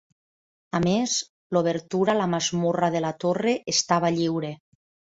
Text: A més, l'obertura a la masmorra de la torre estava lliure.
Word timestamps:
A 0.79 0.79
més, 0.85 1.17
l'obertura 1.57 2.17
a 2.17 2.17
la 2.23 2.27
masmorra 2.35 2.93
de 2.97 3.07
la 3.09 3.17
torre 3.27 3.57
estava 3.77 4.17
lliure. 4.19 4.57